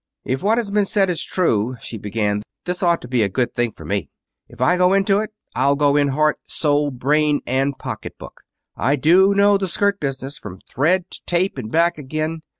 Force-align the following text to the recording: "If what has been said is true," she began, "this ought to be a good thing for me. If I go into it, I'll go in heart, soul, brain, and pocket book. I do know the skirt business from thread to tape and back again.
"If 0.25 0.41
what 0.41 0.57
has 0.57 0.71
been 0.71 0.85
said 0.85 1.11
is 1.11 1.23
true," 1.23 1.77
she 1.79 1.99
began, 1.99 2.41
"this 2.65 2.81
ought 2.81 3.03
to 3.03 3.07
be 3.07 3.21
a 3.21 3.29
good 3.29 3.53
thing 3.53 3.71
for 3.71 3.85
me. 3.85 4.09
If 4.49 4.59
I 4.59 4.75
go 4.75 4.93
into 4.95 5.19
it, 5.19 5.29
I'll 5.55 5.75
go 5.75 5.95
in 5.95 6.07
heart, 6.07 6.39
soul, 6.47 6.89
brain, 6.89 7.41
and 7.45 7.77
pocket 7.77 8.17
book. 8.17 8.41
I 8.75 8.95
do 8.95 9.35
know 9.35 9.59
the 9.59 9.67
skirt 9.67 9.99
business 9.99 10.39
from 10.39 10.59
thread 10.67 11.11
to 11.11 11.21
tape 11.27 11.59
and 11.59 11.71
back 11.71 11.99
again. 11.99 12.41